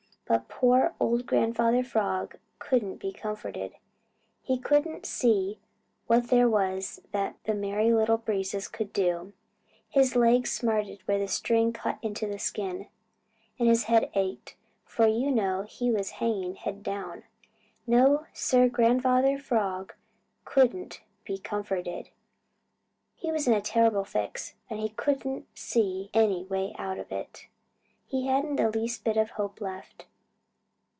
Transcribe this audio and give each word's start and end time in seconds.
But 0.27 0.47
poor 0.47 0.93
old 0.97 1.25
Grandfather 1.25 1.83
Frog 1.83 2.37
couldn't 2.57 2.99
be 3.01 3.11
comforted. 3.11 3.73
He 4.41 4.57
couldn't 4.57 5.05
see 5.05 5.59
what 6.07 6.29
there 6.29 6.47
was 6.47 7.01
that 7.11 7.35
the 7.43 7.53
Merry 7.53 7.91
Little 7.91 8.15
Breezes 8.17 8.69
could 8.69 8.93
do. 8.93 9.33
His 9.89 10.15
legs 10.15 10.49
smarted 10.49 11.01
where 11.03 11.19
the 11.19 11.27
string 11.27 11.73
cut 11.73 11.97
into 12.01 12.27
the 12.27 12.39
skin, 12.39 12.87
and 13.59 13.67
his 13.67 13.83
head 13.85 14.09
ached, 14.13 14.55
for 14.85 15.05
you 15.05 15.31
know 15.31 15.63
he 15.63 15.91
was 15.91 16.11
hanging 16.11 16.55
head 16.55 16.81
down. 16.81 17.23
No, 17.85 18.25
Sir, 18.31 18.69
Grandfather 18.69 19.37
Frog 19.37 19.95
couldn't 20.45 21.01
be 21.25 21.37
comforted. 21.39 22.07
He 23.15 23.33
was 23.33 23.49
in 23.49 23.53
a 23.53 23.59
terrible 23.59 24.05
fix, 24.05 24.53
and 24.69 24.79
he 24.79 24.87
couldn't 24.89 25.45
see 25.55 26.09
any 26.13 26.45
way 26.45 26.73
out 26.79 26.99
of 26.99 27.11
it. 27.11 27.47
He 28.05 28.27
hadn't 28.27 28.55
the 28.55 28.69
least 28.71 29.03
bit 29.03 29.17
of 29.17 29.31
hope 29.31 29.59
left. 29.59 30.05